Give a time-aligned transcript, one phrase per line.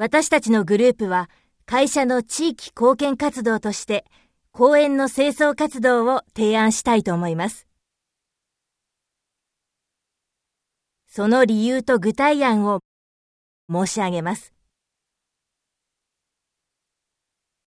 [0.00, 1.28] 私たちのグループは
[1.66, 4.06] 会社の地域貢献活動として
[4.50, 7.66] 公園の清掃活動を提案したいと思います。
[11.06, 12.80] その理由と具体案を
[13.70, 14.54] 申し上げます。